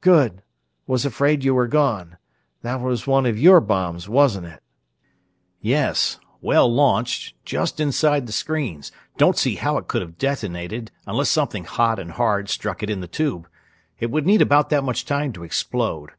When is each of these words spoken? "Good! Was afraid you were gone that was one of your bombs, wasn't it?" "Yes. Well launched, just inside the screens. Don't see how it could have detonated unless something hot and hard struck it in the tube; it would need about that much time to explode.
"Good! 0.00 0.42
Was 0.88 1.04
afraid 1.06 1.44
you 1.44 1.54
were 1.54 1.68
gone 1.68 2.16
that 2.62 2.80
was 2.80 3.06
one 3.06 3.26
of 3.26 3.38
your 3.38 3.60
bombs, 3.60 4.08
wasn't 4.08 4.46
it?" 4.48 4.60
"Yes. 5.60 6.18
Well 6.40 6.66
launched, 6.68 7.36
just 7.44 7.78
inside 7.78 8.26
the 8.26 8.32
screens. 8.32 8.90
Don't 9.18 9.38
see 9.38 9.54
how 9.54 9.76
it 9.76 9.86
could 9.86 10.02
have 10.02 10.18
detonated 10.18 10.90
unless 11.06 11.28
something 11.28 11.62
hot 11.62 12.00
and 12.00 12.10
hard 12.10 12.48
struck 12.48 12.82
it 12.82 12.90
in 12.90 12.98
the 12.98 13.06
tube; 13.06 13.46
it 14.00 14.10
would 14.10 14.26
need 14.26 14.42
about 14.42 14.68
that 14.70 14.82
much 14.82 15.04
time 15.04 15.32
to 15.34 15.44
explode. 15.44 16.10